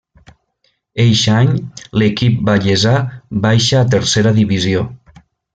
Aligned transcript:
Eixe 1.03 1.35
any, 1.41 1.51
l'equip 2.03 2.41
vallesà 2.49 2.97
baixa 3.47 3.79
a 3.83 3.89
Tercera 3.95 4.37
Divisió. 4.43 4.83